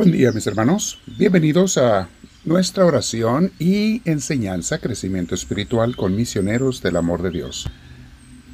Buen 0.00 0.12
día 0.12 0.32
mis 0.32 0.46
hermanos, 0.46 0.98
bienvenidos 1.18 1.76
a 1.76 2.08
nuestra 2.46 2.86
oración 2.86 3.52
y 3.58 4.00
enseñanza, 4.10 4.78
crecimiento 4.78 5.34
espiritual 5.34 5.94
con 5.94 6.16
misioneros 6.16 6.80
del 6.80 6.96
amor 6.96 7.20
de 7.20 7.28
Dios. 7.28 7.68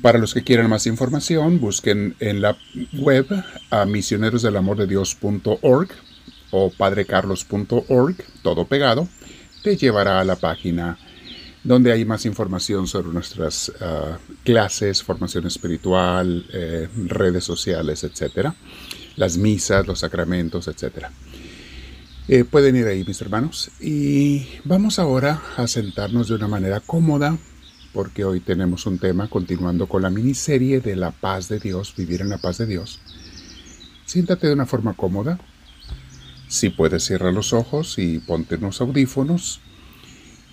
Para 0.02 0.18
los 0.18 0.34
que 0.34 0.42
quieran 0.42 0.68
más 0.68 0.88
información, 0.88 1.60
busquen 1.60 2.16
en 2.18 2.40
la 2.40 2.59
web 2.95 3.28
a 3.70 3.84
misionerosdelamordedios.org 3.84 5.88
o 6.50 6.72
padrecarlos.org, 6.77 8.16
todo 8.42 8.65
pegado, 8.65 9.09
te 9.62 9.76
llevará 9.76 10.18
a 10.18 10.24
la 10.24 10.34
página 10.34 10.98
donde 11.62 11.92
hay 11.92 12.04
más 12.04 12.26
información 12.26 12.88
sobre 12.88 13.12
nuestras 13.12 13.70
ah, 13.80 14.18
clases, 14.42 15.01
formación 15.01 15.46
espiritual, 15.46 16.45
eh, 16.52 16.88
redes 17.06 17.45
sociales, 17.45 18.02
etcétera, 18.02 18.52
las 19.15 19.37
misas, 19.37 19.87
los 19.87 20.01
sacramentos, 20.01 20.66
etcétera. 20.66 21.12
Eh, 22.29 22.43
pueden 22.43 22.75
ir 22.75 22.87
ahí, 22.89 23.05
mis 23.05 23.21
hermanos. 23.21 23.71
Y 23.80 24.48
vamos 24.65 24.98
ahora 24.98 25.41
a 25.57 25.69
sentarnos 25.69 26.27
de 26.29 26.35
una 26.35 26.49
manera 26.49 26.80
cómoda, 26.80 27.39
porque 27.93 28.25
hoy 28.25 28.41
tenemos 28.41 28.85
un 28.87 28.99
tema 28.99 29.30
continuando 29.30 29.87
con 29.87 30.02
la 30.02 30.11
miniserie 30.11 30.80
de 30.80 30.97
la 30.97 31.12
paz 31.12 31.49
de 31.49 31.61
Dios, 31.61 31.95
vivir 31.97 32.23
en 32.23 32.29
la 32.29 32.39
paz 32.39 32.59
de 32.59 32.66
Dios. 32.66 32.99
Siéntate 34.07 34.49
de 34.49 34.55
una 34.55 34.66
forma 34.66 34.95
cómoda. 34.95 35.39
Si 36.49 36.71
puedes, 36.71 37.05
cierra 37.05 37.30
los 37.30 37.52
ojos 37.52 37.97
y 37.97 38.19
ponte 38.19 38.57
unos 38.57 38.80
audífonos. 38.80 39.61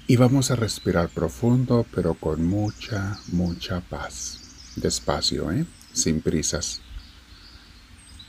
Y 0.05 0.17
vamos 0.17 0.51
a 0.51 0.55
respirar 0.55 1.09
profundo, 1.09 1.87
pero 1.95 2.13
con 2.13 2.45
mucha, 2.45 3.17
mucha 3.31 3.81
paz. 3.81 4.73
Despacio, 4.75 5.51
¿eh? 5.51 5.65
Sin 5.91 6.21
prisas. 6.21 6.82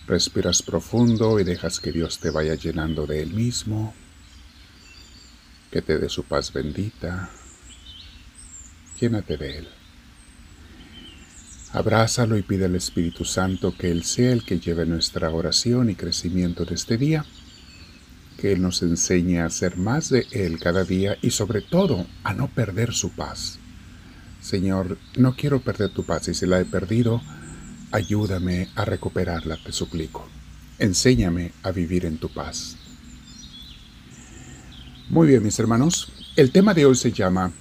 Respiras 0.07 0.63
profundo 0.63 1.41
y 1.41 1.45
dejas 1.45 1.81
que 1.81 1.91
Dios 1.91 2.19
te 2.19 2.31
vaya 2.31 2.55
llenando 2.55 3.07
de 3.07 3.23
Él 3.23 3.33
mismo, 3.33 3.95
que 5.71 5.81
te 5.81 5.99
dé 5.99 6.09
su 6.11 6.25
paz 6.25 6.53
bendita. 6.53 7.31
Llénate 9.01 9.37
de 9.39 9.59
Él. 9.59 9.69
Abrázalo 11.73 12.37
y 12.37 12.43
pide 12.43 12.67
al 12.67 12.77
Espíritu 12.77 13.25
Santo 13.25 13.75
que 13.77 13.91
Él 13.91 14.05
sea 14.05 14.33
el 14.33 14.45
que 14.45 14.61
lleve 14.61 14.87
nuestra 14.87 15.31
oración 15.31 15.91
y 15.91 15.95
crecimiento 15.95 16.65
de 16.65 16.75
este 16.75 16.99
día, 16.99 17.25
que 18.39 18.53
Él 18.53 18.63
nos 18.63 18.83
enseñe 18.83 19.39
a 19.39 19.51
ser 19.51 19.77
más 19.77 20.11
de 20.11 20.27
Él 20.31 20.61
cada 20.61 20.85
día 20.85 21.17
y 21.23 21.31
sobre 21.31 21.63
todo 21.63 22.07
a 22.23 22.35
no 22.35 22.49
perder 22.49 22.93
su 22.93 23.11
paz. 23.11 23.59
Señor, 24.41 24.99
no 25.17 25.35
quiero 25.35 25.61
perder 25.63 25.91
tu 25.91 26.05
paz 26.05 26.29
y 26.29 26.35
si 26.35 26.45
la 26.45 26.61
he 26.61 26.67
perdido, 26.67 27.23
Ayúdame 27.95 28.71
a 28.75 28.85
recuperarla, 28.85 29.57
te 29.57 29.71
suplico. 29.71 30.27
Enséñame 30.81 31.53
a 31.63 31.71
vivir 31.71 32.07
en 32.07 32.19
tu 32.19 32.29
paz. 32.29 32.77
Muy 35.11 35.29
bien, 35.29 35.45
mis 35.45 35.61
hermanos. 35.61 36.11
El 36.35 36.51
tema 36.51 36.75
de 36.75 36.87
hoy 36.87 36.97
se 36.97 37.13
llama 37.13 37.53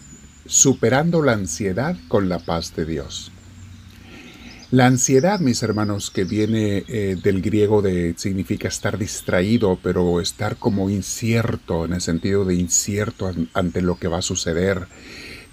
Superando 0.48 1.22
la 1.22 1.34
ansiedad 1.34 1.96
con 2.08 2.30
la 2.30 2.40
paz 2.40 2.76
de 2.76 2.88
Dios. 2.88 3.32
La 4.72 4.88
ansiedad, 4.88 5.40
mis 5.40 5.62
hermanos, 5.62 6.10
que 6.10 6.24
viene 6.24 6.84
eh, 6.88 7.16
del 7.22 7.44
griego 7.44 7.84
de 7.84 8.16
significa 8.18 8.70
estar 8.70 8.98
distraído, 8.98 9.78
pero 9.84 10.20
estar 10.20 10.56
como 10.56 10.90
incierto, 10.90 11.86
en 11.86 11.94
el 11.94 12.02
sentido 12.02 12.44
de 12.44 12.56
incierto 12.56 13.32
ante 13.54 13.84
lo 13.84 14.00
que 14.00 14.08
va 14.08 14.18
a 14.18 14.24
suceder, 14.24 14.88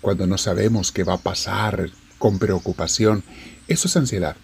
cuando 0.01 0.27
no 0.27 0.39
sabemos 0.39 0.91
qué 0.91 1.05
va 1.05 1.17
a 1.17 1.23
pasar, 1.23 1.91
con 2.17 2.39
preocupación, 2.39 3.25
eso 3.69 3.89
es 3.89 3.97
ansiedad. 3.99 4.37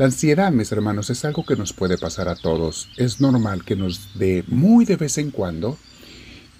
La 0.00 0.06
ansiedad, 0.06 0.50
mis 0.50 0.72
hermanos, 0.72 1.10
es 1.10 1.26
algo 1.26 1.44
que 1.44 1.56
nos 1.56 1.74
puede 1.74 1.98
pasar 1.98 2.30
a 2.30 2.34
todos. 2.34 2.88
Es 2.96 3.20
normal 3.20 3.66
que 3.66 3.76
nos 3.76 4.18
dé 4.18 4.44
muy 4.46 4.86
de 4.86 4.96
vez 4.96 5.18
en 5.18 5.30
cuando 5.30 5.76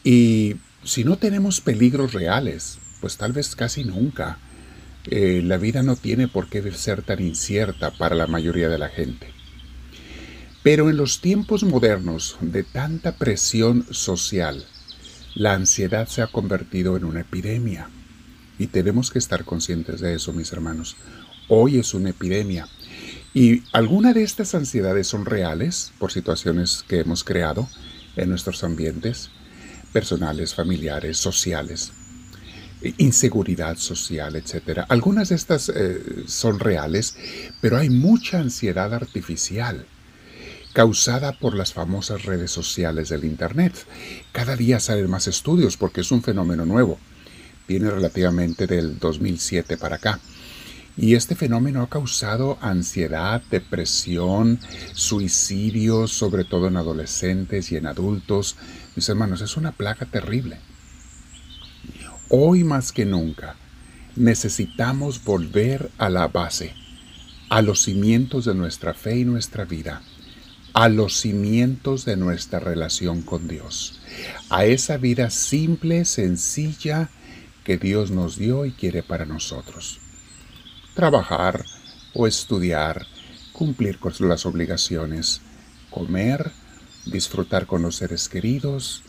y 0.04 0.56
si 0.84 1.04
no 1.04 1.16
tenemos 1.16 1.62
peligros 1.62 2.12
reales, 2.12 2.76
pues 3.00 3.16
tal 3.16 3.32
vez 3.32 3.56
casi 3.56 3.82
nunca. 3.82 4.36
Eh, 5.06 5.40
la 5.42 5.56
vida 5.56 5.82
no 5.82 5.96
tiene 5.96 6.28
por 6.28 6.50
qué 6.50 6.70
ser 6.72 7.00
tan 7.00 7.22
incierta 7.22 7.92
para 7.92 8.14
la 8.14 8.26
mayoría 8.26 8.68
de 8.68 8.76
la 8.76 8.90
gente. 8.90 9.32
Pero 10.62 10.90
en 10.90 10.98
los 10.98 11.22
tiempos 11.22 11.62
modernos 11.62 12.36
de 12.42 12.62
tanta 12.62 13.16
presión 13.16 13.86
social, 13.90 14.66
la 15.34 15.54
ansiedad 15.54 16.08
se 16.08 16.20
ha 16.20 16.26
convertido 16.26 16.94
en 16.98 17.06
una 17.06 17.22
epidemia. 17.22 17.88
Y 18.58 18.66
tenemos 18.66 19.10
que 19.10 19.18
estar 19.18 19.46
conscientes 19.46 20.00
de 20.00 20.12
eso, 20.12 20.34
mis 20.34 20.52
hermanos. 20.52 20.98
Hoy 21.48 21.78
es 21.78 21.94
una 21.94 22.10
epidemia. 22.10 22.68
Y 23.32 23.62
algunas 23.72 24.14
de 24.14 24.22
estas 24.22 24.54
ansiedades 24.54 25.06
son 25.06 25.24
reales 25.24 25.92
por 25.98 26.10
situaciones 26.10 26.84
que 26.88 27.00
hemos 27.00 27.22
creado 27.22 27.68
en 28.16 28.28
nuestros 28.28 28.64
ambientes 28.64 29.30
personales, 29.92 30.54
familiares, 30.54 31.16
sociales, 31.18 31.92
inseguridad 32.98 33.76
social, 33.76 34.36
etc. 34.36 34.80
Algunas 34.88 35.28
de 35.28 35.34
estas 35.36 35.68
eh, 35.68 36.24
son 36.26 36.58
reales, 36.58 37.16
pero 37.60 37.76
hay 37.76 37.90
mucha 37.90 38.40
ansiedad 38.40 38.92
artificial 38.94 39.86
causada 40.72 41.32
por 41.32 41.56
las 41.56 41.72
famosas 41.72 42.24
redes 42.24 42.50
sociales 42.50 43.08
del 43.08 43.24
Internet. 43.24 43.74
Cada 44.32 44.56
día 44.56 44.80
salen 44.80 45.10
más 45.10 45.26
estudios 45.26 45.76
porque 45.76 46.00
es 46.00 46.10
un 46.10 46.22
fenómeno 46.22 46.64
nuevo. 46.64 46.98
Viene 47.66 47.90
relativamente 47.90 48.66
del 48.66 48.98
2007 48.98 49.76
para 49.76 49.96
acá. 49.96 50.20
Y 51.02 51.14
este 51.14 51.34
fenómeno 51.34 51.80
ha 51.80 51.88
causado 51.88 52.58
ansiedad, 52.60 53.40
depresión, 53.50 54.60
suicidios, 54.92 56.12
sobre 56.12 56.44
todo 56.44 56.68
en 56.68 56.76
adolescentes 56.76 57.72
y 57.72 57.78
en 57.78 57.86
adultos. 57.86 58.56
Mis 58.96 59.08
hermanos, 59.08 59.40
es 59.40 59.56
una 59.56 59.72
plaga 59.72 60.04
terrible. 60.04 60.58
Hoy 62.28 62.64
más 62.64 62.92
que 62.92 63.06
nunca 63.06 63.56
necesitamos 64.14 65.24
volver 65.24 65.90
a 65.96 66.10
la 66.10 66.28
base, 66.28 66.74
a 67.48 67.62
los 67.62 67.80
cimientos 67.80 68.44
de 68.44 68.54
nuestra 68.54 68.92
fe 68.92 69.20
y 69.20 69.24
nuestra 69.24 69.64
vida, 69.64 70.02
a 70.74 70.90
los 70.90 71.18
cimientos 71.18 72.04
de 72.04 72.18
nuestra 72.18 72.60
relación 72.60 73.22
con 73.22 73.48
Dios, 73.48 74.02
a 74.50 74.66
esa 74.66 74.98
vida 74.98 75.30
simple, 75.30 76.04
sencilla 76.04 77.08
que 77.64 77.78
Dios 77.78 78.10
nos 78.10 78.36
dio 78.36 78.66
y 78.66 78.72
quiere 78.72 79.02
para 79.02 79.24
nosotros 79.24 79.99
trabajar 80.94 81.64
o 82.14 82.26
estudiar, 82.26 83.06
cumplir 83.52 83.98
con 83.98 84.12
las 84.20 84.46
obligaciones, 84.46 85.40
comer, 85.90 86.52
disfrutar 87.06 87.66
con 87.66 87.82
los 87.82 87.96
seres 87.96 88.28
queridos, 88.28 89.02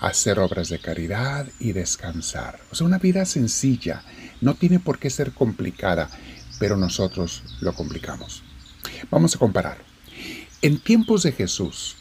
hacer 0.00 0.38
obras 0.38 0.68
de 0.68 0.78
caridad 0.78 1.46
y 1.58 1.72
descansar. 1.72 2.60
O 2.70 2.74
sea, 2.74 2.86
una 2.86 2.98
vida 2.98 3.24
sencilla, 3.24 4.02
no 4.40 4.54
tiene 4.54 4.80
por 4.80 4.98
qué 4.98 5.10
ser 5.10 5.32
complicada, 5.32 6.10
pero 6.58 6.76
nosotros 6.76 7.42
lo 7.60 7.72
complicamos. 7.74 8.42
Vamos 9.10 9.34
a 9.34 9.38
comparar. 9.38 9.78
En 10.62 10.78
tiempos 10.78 11.22
de 11.22 11.32
Jesús 11.32 11.96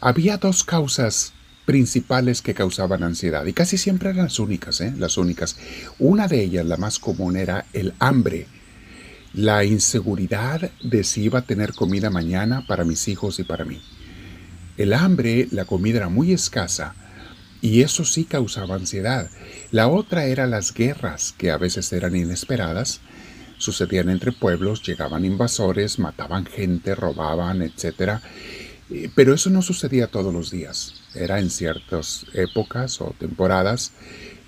había 0.00 0.38
dos 0.38 0.64
causas 0.64 1.32
principales 1.68 2.40
que 2.40 2.54
causaban 2.54 3.02
ansiedad 3.02 3.44
y 3.44 3.52
casi 3.52 3.76
siempre 3.76 4.08
eran 4.08 4.24
las 4.24 4.38
únicas, 4.38 4.80
¿eh? 4.80 4.94
las 4.96 5.18
únicas. 5.18 5.58
Una 5.98 6.26
de 6.26 6.42
ellas, 6.42 6.64
la 6.64 6.78
más 6.78 6.98
común, 6.98 7.36
era 7.36 7.66
el 7.74 7.92
hambre 7.98 8.46
la 9.34 9.62
inseguridad 9.66 10.70
de 10.82 11.04
si 11.04 11.24
iba 11.24 11.40
a 11.40 11.42
tener 11.42 11.74
comida 11.74 12.08
mañana 12.08 12.64
para 12.66 12.84
mis 12.84 13.06
hijos 13.06 13.38
y 13.38 13.44
para 13.44 13.66
mí. 13.66 13.82
El 14.78 14.94
hambre, 14.94 15.46
la 15.50 15.66
comida 15.66 15.98
era 15.98 16.08
muy 16.08 16.32
escasa 16.32 16.94
y 17.60 17.82
eso 17.82 18.02
sí 18.06 18.24
causaba 18.24 18.76
ansiedad. 18.76 19.28
La 19.70 19.88
otra 19.88 20.24
era 20.24 20.46
las 20.46 20.72
guerras, 20.72 21.34
que 21.36 21.50
a 21.50 21.58
veces 21.58 21.92
eran 21.92 22.16
inesperadas, 22.16 23.02
sucedían 23.58 24.08
entre 24.08 24.32
pueblos, 24.32 24.82
llegaban 24.82 25.26
invasores, 25.26 25.98
mataban 25.98 26.46
gente, 26.46 26.94
robaban, 26.94 27.60
etc. 27.60 28.22
Eh, 28.90 29.10
pero 29.14 29.34
eso 29.34 29.50
no 29.50 29.62
sucedía 29.62 30.06
todos 30.06 30.32
los 30.32 30.50
días, 30.50 30.94
era 31.14 31.38
en 31.40 31.50
ciertas 31.50 32.26
épocas 32.32 33.00
o 33.00 33.14
temporadas. 33.18 33.92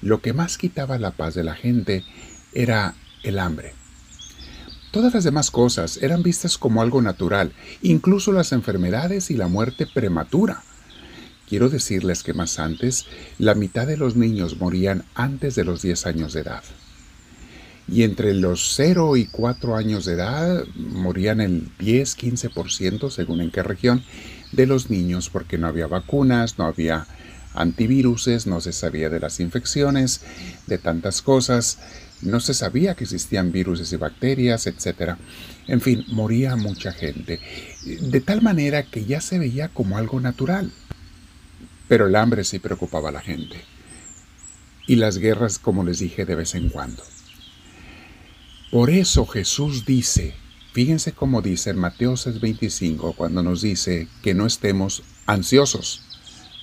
Lo 0.03 0.21
que 0.23 0.33
más 0.33 0.57
quitaba 0.57 0.99
la 0.99 1.11
paz 1.11 1.35
de 1.35 1.45
la 1.45 1.55
gente 1.55 2.05
era 2.53 2.95
el 3.23 3.39
hambre. 3.39 3.75
Todas 4.91 5.15
las 5.15 5.25
demás 5.25 5.51
cosas 5.51 5.99
eran 6.03 6.23
vistas 6.23 6.59
como 6.59 6.83
algo 6.83 7.01
natural, 7.01 7.53
incluso 7.81 8.33
las 8.33 8.51
enfermedades 8.53 9.31
y 9.31 9.37
la 9.37 9.47
muerte 9.47 9.87
prematura. 9.87 10.65
Quiero 11.49 11.69
decirles 11.69 12.23
que 12.23 12.33
más 12.33 12.59
antes, 12.59 13.07
la 13.39 13.55
mitad 13.55 13.87
de 13.87 13.97
los 13.97 14.17
niños 14.17 14.59
morían 14.59 15.05
antes 15.15 15.55
de 15.55 15.65
los 15.65 15.83
10 15.83 16.07
años 16.07 16.33
de 16.33 16.41
edad. 16.41 16.65
Y 17.91 18.05
entre 18.05 18.35
los 18.35 18.75
0 18.77 19.17
y 19.17 19.27
4 19.27 19.77
años 19.77 20.05
de 20.05 20.15
edad 20.15 20.65
morían 20.77 21.41
el 21.41 21.69
10-15%, 21.79 23.11
según 23.11 23.41
en 23.41 23.51
qué 23.51 23.63
región, 23.63 24.05
de 24.53 24.67
los 24.67 24.91
niños 24.91 25.29
porque 25.31 25.59
no 25.59 25.67
había 25.67 25.87
vacunas, 25.87 26.59
no 26.59 26.67
había 26.67 27.07
antiviruses, 27.55 28.47
no 28.47 28.61
se 28.61 28.73
sabía 28.73 29.11
de 29.11 29.21
las 29.21 29.41
infecciones, 29.41 30.21
de 30.67 30.79
tantas 30.79 31.21
cosas 31.21 31.79
no 32.23 32.41
se 32.41 32.55
sabía 32.55 32.95
que 32.95 33.05
existían 33.05 33.53
virus 33.53 33.93
y 33.93 33.97
bacterias, 33.97 34.67
etc. 34.67 35.17
En 35.67 35.81
fin, 35.81 36.05
moría 36.09 36.57
mucha 36.57 36.93
gente. 36.93 37.41
de 37.85 38.21
tal 38.21 38.43
manera 38.43 38.83
que 38.83 39.05
ya 39.05 39.21
se 39.21 39.39
veía 39.39 39.69
como 39.69 39.97
algo 39.97 40.21
natural. 40.21 40.71
Pero 41.89 42.07
el 42.07 42.17
hambre 42.17 42.45
sí 42.45 42.59
preocupaba 42.59 43.09
a 43.09 43.13
la 43.13 43.21
gente. 43.21 43.57
Y 44.87 44.97
las 44.97 45.19
guerras, 45.19 45.59
como 45.59 45.83
les 45.85 45.99
dije, 46.01 46.25
de 46.25 46.35
vez 46.35 46.55
en 46.55 46.69
cuando. 46.69 47.03
Por 48.71 48.89
eso 48.91 49.27
Jesús 49.27 49.85
dice, 49.85 50.33
fíjense 50.73 51.11
cómo 51.11 51.43
dice 51.43 51.71
en 51.71 51.79
Mateo 51.79 52.13
6:25, 52.13 53.17
cuando 53.17 53.43
nos 53.43 53.63
dice 53.63 54.07
que 54.23 54.33
no 54.33 54.47
estemos 54.47 55.03
ansiosos, 55.27 56.03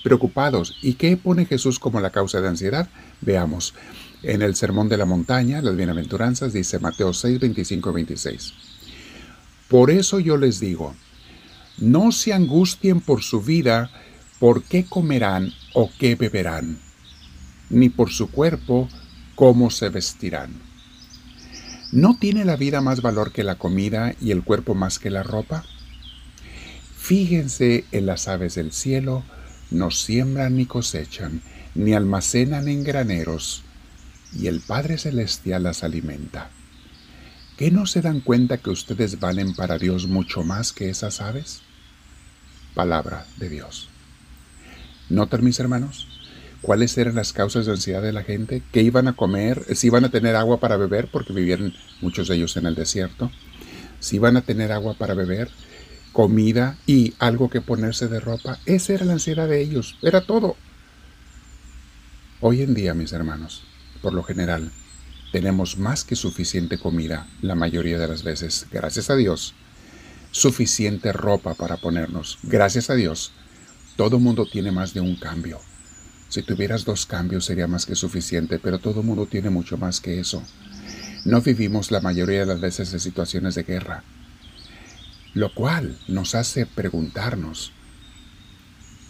preocupados. 0.02 0.78
¿Y 0.80 0.94
qué 0.94 1.18
pone 1.18 1.44
Jesús 1.44 1.78
como 1.78 2.00
la 2.00 2.08
causa 2.08 2.40
de 2.40 2.48
ansiedad? 2.48 2.88
Veamos. 3.20 3.74
En 4.22 4.40
el 4.40 4.56
Sermón 4.56 4.88
de 4.88 4.96
la 4.96 5.04
Montaña, 5.04 5.60
las 5.60 5.76
Bienaventuranzas, 5.76 6.54
dice 6.54 6.78
Mateo 6.78 7.12
6, 7.12 7.40
25 7.40 7.92
26. 7.92 8.54
Por 9.68 9.90
eso 9.90 10.18
yo 10.18 10.38
les 10.38 10.60
digo, 10.60 10.94
no 11.76 12.10
se 12.10 12.32
angustien 12.32 13.02
por 13.02 13.22
su 13.22 13.42
vida, 13.42 13.90
por 14.38 14.62
qué 14.62 14.86
comerán 14.86 15.52
o 15.74 15.90
qué 15.98 16.14
beberán, 16.14 16.78
ni 17.68 17.90
por 17.90 18.10
su 18.10 18.30
cuerpo, 18.30 18.88
cómo 19.34 19.70
se 19.70 19.90
vestirán. 19.90 20.67
¿No 21.90 22.18
tiene 22.18 22.44
la 22.44 22.56
vida 22.56 22.82
más 22.82 23.00
valor 23.00 23.32
que 23.32 23.44
la 23.44 23.54
comida 23.54 24.14
y 24.20 24.32
el 24.32 24.44
cuerpo 24.44 24.74
más 24.74 24.98
que 24.98 25.08
la 25.08 25.22
ropa? 25.22 25.64
Fíjense 26.98 27.86
en 27.92 28.04
las 28.04 28.28
aves 28.28 28.56
del 28.56 28.72
cielo, 28.72 29.24
no 29.70 29.90
siembran 29.90 30.56
ni 30.56 30.66
cosechan, 30.66 31.40
ni 31.74 31.94
almacenan 31.94 32.68
en 32.68 32.84
graneros, 32.84 33.62
y 34.34 34.48
el 34.48 34.60
Padre 34.60 34.98
Celestial 34.98 35.62
las 35.62 35.82
alimenta. 35.82 36.50
¿Qué 37.56 37.70
no 37.70 37.86
se 37.86 38.02
dan 38.02 38.20
cuenta 38.20 38.58
que 38.58 38.68
ustedes 38.68 39.18
valen 39.18 39.54
para 39.54 39.78
Dios 39.78 40.06
mucho 40.06 40.42
más 40.42 40.74
que 40.74 40.90
esas 40.90 41.22
aves? 41.22 41.62
Palabra 42.74 43.26
de 43.38 43.48
Dios. 43.48 43.88
¿Notan 45.08 45.42
mis 45.42 45.58
hermanos? 45.58 46.06
¿Cuáles 46.62 46.98
eran 46.98 47.14
las 47.14 47.32
causas 47.32 47.66
de 47.66 47.72
ansiedad 47.72 48.02
de 48.02 48.12
la 48.12 48.24
gente? 48.24 48.62
¿Qué 48.72 48.82
iban 48.82 49.08
a 49.08 49.14
comer? 49.14 49.64
¿Si 49.76 49.86
iban 49.86 50.04
a 50.04 50.10
tener 50.10 50.36
agua 50.36 50.58
para 50.58 50.76
beber? 50.76 51.08
Porque 51.10 51.32
vivían 51.32 51.72
muchos 52.00 52.28
de 52.28 52.36
ellos 52.36 52.56
en 52.56 52.66
el 52.66 52.74
desierto. 52.74 53.30
¿Si 54.00 54.16
iban 54.16 54.36
a 54.36 54.42
tener 54.42 54.72
agua 54.72 54.94
para 54.94 55.14
beber? 55.14 55.50
comida 56.18 56.76
y 56.84 57.14
algo 57.20 57.48
que 57.48 57.60
ponerse 57.60 58.08
de 58.08 58.18
ropa. 58.18 58.58
Esa 58.66 58.94
era 58.94 59.04
la 59.04 59.12
ansiedad 59.12 59.48
de 59.48 59.60
ellos, 59.60 59.96
era 60.02 60.20
todo. 60.22 60.56
Hoy 62.40 62.62
en 62.62 62.74
día, 62.74 62.92
mis 62.92 63.12
hermanos, 63.12 63.62
por 64.02 64.12
lo 64.12 64.24
general, 64.24 64.72
tenemos 65.30 65.78
más 65.78 66.02
que 66.02 66.16
suficiente 66.16 66.76
comida 66.76 67.28
la 67.40 67.54
mayoría 67.54 68.00
de 68.00 68.08
las 68.08 68.24
veces, 68.24 68.66
gracias 68.72 69.10
a 69.10 69.14
Dios. 69.14 69.54
Suficiente 70.32 71.12
ropa 71.12 71.54
para 71.54 71.76
ponernos, 71.76 72.38
gracias 72.42 72.90
a 72.90 72.94
Dios. 72.94 73.30
Todo 73.96 74.18
mundo 74.18 74.44
tiene 74.50 74.72
más 74.72 74.94
de 74.94 75.00
un 75.00 75.14
cambio. 75.14 75.60
Si 76.28 76.42
tuvieras 76.42 76.84
dos 76.84 77.06
cambios 77.06 77.46
sería 77.46 77.66
más 77.66 77.86
que 77.86 77.94
suficiente, 77.94 78.58
pero 78.58 78.78
todo 78.78 79.02
mundo 79.02 79.26
tiene 79.26 79.50
mucho 79.50 79.78
más 79.78 80.00
que 80.00 80.20
eso. 80.20 80.42
No 81.24 81.40
vivimos 81.40 81.90
la 81.90 82.00
mayoría 82.00 82.40
de 82.40 82.46
las 82.46 82.60
veces 82.60 82.92
en 82.92 83.00
situaciones 83.00 83.54
de 83.54 83.62
guerra, 83.62 84.04
lo 85.34 85.52
cual 85.54 85.98
nos 86.06 86.34
hace 86.34 86.66
preguntarnos, 86.66 87.72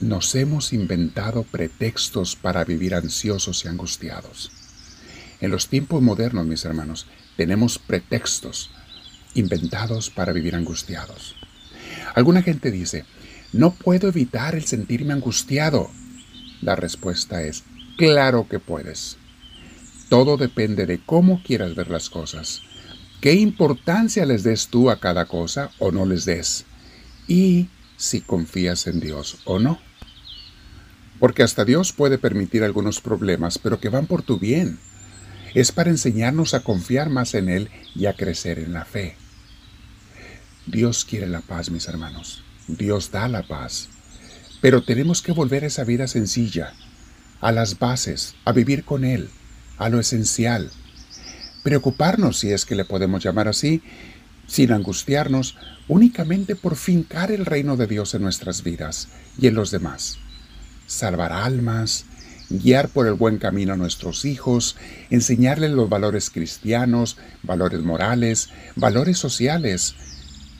nos 0.01 0.35
hemos 0.35 0.73
inventado 0.73 1.43
pretextos 1.43 2.37
para 2.37 2.65
vivir 2.65 2.95
ansiosos 2.95 3.65
y 3.65 3.69
angustiados. 3.69 4.53
En 5.41 5.51
los 5.51 5.69
tiempos 5.69 6.03
modernos, 6.03 6.47
mis 6.47 6.65
hermanos, 6.65 7.07
tenemos 7.37 7.79
pretextos 7.79 8.71
inventados 9.35 10.11
para 10.11 10.33
vivir 10.33 10.55
angustiados. 10.55 11.37
Alguna 12.15 12.43
gente 12.43 12.71
dice, 12.71 13.05
no 13.53 13.73
puedo 13.73 14.09
evitar 14.09 14.55
el 14.55 14.65
sentirme 14.65 15.13
angustiado. 15.13 15.91
La 16.61 16.77
respuesta 16.77 17.43
es, 17.43 17.65
claro 17.97 18.49
que 18.49 18.59
puedes. 18.59 19.17
Todo 20.09 20.37
depende 20.37 20.87
de 20.87 20.99
cómo 21.05 21.43
quieras 21.43 21.75
ver 21.75 21.91
las 21.91 22.09
cosas, 22.09 22.63
qué 23.21 23.35
importancia 23.35 24.25
les 24.25 24.43
des 24.43 24.69
tú 24.69 24.91
a 24.91 24.99
cada 24.99 25.27
cosa 25.27 25.71
o 25.79 25.93
no 25.93 26.07
les 26.07 26.25
des, 26.25 26.65
y 27.27 27.69
si 27.97 28.21
confías 28.21 28.87
en 28.87 29.01
Dios 29.01 29.39
o 29.45 29.59
no. 29.59 29.79
Porque 31.19 31.43
hasta 31.43 31.65
Dios 31.65 31.93
puede 31.93 32.17
permitir 32.17 32.63
algunos 32.63 33.01
problemas, 33.01 33.59
pero 33.59 33.81
que 33.81 33.89
van 33.89 34.07
por 34.07 34.23
tu 34.23 34.39
bien. 34.39 34.79
Es 35.55 35.73
para 35.73 35.91
enseñarnos 35.91 36.55
a 36.55 36.61
confiar 36.61 37.11
más 37.11 37.35
en 37.35 37.49
Él 37.49 37.71
y 37.95 38.07
a 38.07 38.15
crecer 38.15 38.59
en 38.59 38.73
la 38.73 38.85
fe. 38.85 39.17
Dios 40.67 41.05
quiere 41.05 41.27
la 41.27 41.41
paz, 41.41 41.71
mis 41.71 41.89
hermanos. 41.89 42.45
Dios 42.69 43.11
da 43.11 43.27
la 43.29 43.43
paz. 43.43 43.89
Pero 44.61 44.83
tenemos 44.83 45.23
que 45.23 45.33
volver 45.33 45.65
a 45.65 45.69
esa 45.69 45.85
vida 45.85 46.09
sencilla, 46.09 46.75
a 47.41 47.53
las 47.53 47.79
bases, 47.79 48.35
a 48.45 48.53
vivir 48.53 48.85
con 48.85 49.05
Él, 49.05 49.31
a 49.77 49.89
lo 49.89 50.01
esencial. 50.01 50.71
Preocuparnos, 51.63 52.39
si 52.39 52.53
es 52.53 52.65
que 52.65 52.75
le 52.75 52.85
podemos 52.85 53.23
llamar 53.23 53.49
así, 53.49 53.83
sin 54.47 54.73
angustiarnos, 54.73 55.57
únicamente 55.87 56.57
por 56.57 56.77
fincar 56.77 57.31
el 57.31 57.47
reino 57.47 57.77
de 57.77 57.87
Dios 57.87 58.15
en 58.15 58.23
nuestras 58.23 58.63
vidas 58.63 59.09
y 59.39 59.47
en 59.47 59.55
los 59.55 59.71
demás 59.71 60.19
salvar 60.89 61.33
almas, 61.33 62.07
guiar 62.49 62.89
por 62.89 63.07
el 63.07 63.13
buen 63.13 63.39
camino 63.39 63.75
a 63.75 63.77
nuestros 63.77 64.25
hijos, 64.25 64.75
enseñarles 65.11 65.71
los 65.71 65.89
valores 65.89 66.31
cristianos, 66.31 67.19
valores 67.43 67.83
morales, 67.83 68.49
valores 68.75 69.19
sociales, 69.19 69.95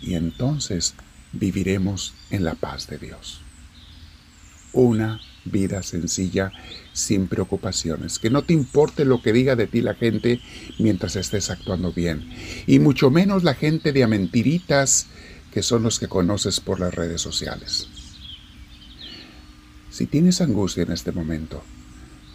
y 0.01 0.15
entonces 0.15 0.95
viviremos 1.33 2.15
en 2.31 2.45
la 2.45 2.55
paz 2.55 2.87
de 2.87 2.99
Dios. 2.99 3.41
Una 4.73 5.21
vida 5.45 5.83
sencilla, 5.83 6.53
sin 6.93 7.27
preocupaciones, 7.27 8.19
que 8.19 8.31
no 8.31 8.43
te 8.43 8.53
importe 8.53 9.05
lo 9.05 9.23
que 9.23 9.33
diga 9.33 9.57
de 9.57 9.67
ti 9.67 9.81
la 9.81 9.95
gente 9.95 10.41
mientras 10.79 11.17
estés 11.17 11.51
actuando 11.51 11.93
bien, 11.93 12.29
y 12.67 12.79
mucho 12.79 13.11
menos 13.11 13.45
la 13.45 13.55
gente 13.55 13.93
de 13.93 14.05
a 14.05 14.09
mentiritas 14.09 15.07
que 15.53 15.63
son 15.63 15.83
los 15.83 15.99
que 15.99 16.09
conoces 16.09 16.61
por 16.61 16.81
las 16.81 16.95
redes 16.95 17.21
sociales. 17.21 17.89
Si 19.91 20.07
tienes 20.07 20.41
angustia 20.41 20.83
en 20.83 20.93
este 20.93 21.13
momento, 21.13 21.63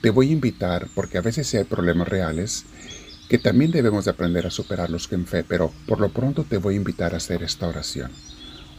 te 0.02 0.10
voy 0.10 0.30
a 0.30 0.34
invitar, 0.34 0.88
porque 0.96 1.18
a 1.18 1.22
veces 1.22 1.54
hay 1.54 1.63
problemas 1.63 2.08
reales, 2.08 2.66
que 3.30 3.38
también 3.38 3.72
debemos 3.72 4.06
de 4.06 4.12
aprender 4.12 4.46
a 4.46 4.52
superarlos 4.52 5.10
en 5.12 5.25
fe, 5.25 5.44
pero 5.44 5.72
por 5.88 6.02
lo 6.02 6.10
pronto 6.10 6.44
te 6.44 6.58
voy 6.58 6.74
a 6.74 6.78
invitar 6.78 7.13
a 7.13 7.18
hacer 7.18 7.42
esta 7.42 7.68
oración. 7.68 8.12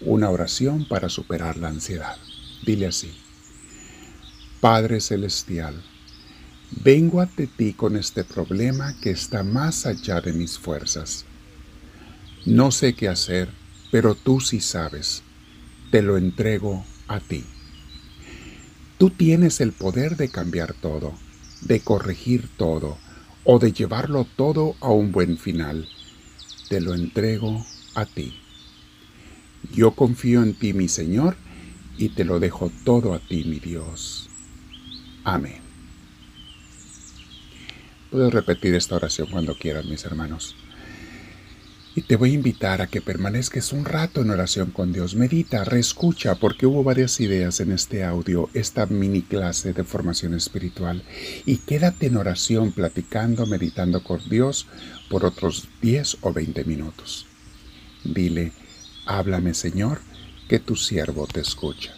Una 0.02 0.28
oración 0.28 0.86
para 0.86 1.08
superar 1.08 1.56
la 1.56 1.68
ansiedad. 1.68 2.16
Dile 2.62 2.88
así. 2.88 3.23
Padre 4.64 4.98
Celestial, 5.02 5.74
vengo 6.82 7.20
ante 7.20 7.46
ti 7.46 7.74
con 7.74 7.96
este 7.96 8.24
problema 8.24 8.98
que 9.02 9.10
está 9.10 9.42
más 9.42 9.84
allá 9.84 10.22
de 10.22 10.32
mis 10.32 10.58
fuerzas. 10.58 11.26
No 12.46 12.70
sé 12.70 12.94
qué 12.94 13.08
hacer, 13.08 13.50
pero 13.92 14.14
tú 14.14 14.40
sí 14.40 14.60
sabes. 14.60 15.22
Te 15.90 16.00
lo 16.00 16.16
entrego 16.16 16.82
a 17.08 17.20
ti. 17.20 17.44
Tú 18.96 19.10
tienes 19.10 19.60
el 19.60 19.72
poder 19.72 20.16
de 20.16 20.30
cambiar 20.30 20.72
todo, 20.72 21.12
de 21.60 21.80
corregir 21.80 22.48
todo 22.56 22.96
o 23.44 23.58
de 23.58 23.70
llevarlo 23.70 24.26
todo 24.34 24.76
a 24.80 24.88
un 24.88 25.12
buen 25.12 25.36
final. 25.36 25.86
Te 26.70 26.80
lo 26.80 26.94
entrego 26.94 27.66
a 27.94 28.06
ti. 28.06 28.32
Yo 29.74 29.90
confío 29.90 30.42
en 30.42 30.54
ti, 30.54 30.72
mi 30.72 30.88
Señor, 30.88 31.36
y 31.98 32.08
te 32.08 32.24
lo 32.24 32.40
dejo 32.40 32.72
todo 32.86 33.12
a 33.12 33.18
ti, 33.18 33.44
mi 33.44 33.58
Dios. 33.60 34.30
Amén. 35.24 35.60
Puedes 38.10 38.32
repetir 38.32 38.74
esta 38.74 38.96
oración 38.96 39.28
cuando 39.30 39.56
quieras, 39.58 39.86
mis 39.86 40.04
hermanos. 40.04 40.54
Y 41.96 42.02
te 42.02 42.16
voy 42.16 42.30
a 42.30 42.34
invitar 42.34 42.82
a 42.82 42.88
que 42.88 43.00
permanezcas 43.00 43.72
un 43.72 43.84
rato 43.84 44.20
en 44.20 44.30
oración 44.30 44.70
con 44.72 44.92
Dios. 44.92 45.14
Medita, 45.14 45.64
reescucha, 45.64 46.34
porque 46.34 46.66
hubo 46.66 46.82
varias 46.82 47.20
ideas 47.20 47.60
en 47.60 47.72
este 47.72 48.04
audio, 48.04 48.50
esta 48.52 48.86
mini 48.86 49.22
clase 49.22 49.72
de 49.72 49.84
formación 49.84 50.34
espiritual. 50.34 51.04
Y 51.46 51.58
quédate 51.58 52.06
en 52.06 52.16
oración, 52.16 52.72
platicando, 52.72 53.46
meditando 53.46 54.02
con 54.02 54.28
Dios 54.28 54.66
por 55.08 55.24
otros 55.24 55.68
10 55.82 56.18
o 56.22 56.32
20 56.32 56.64
minutos. 56.64 57.26
Dile, 58.02 58.52
háblame 59.06 59.54
Señor, 59.54 60.00
que 60.48 60.58
tu 60.58 60.76
siervo 60.76 61.26
te 61.26 61.40
escucha. 61.40 61.94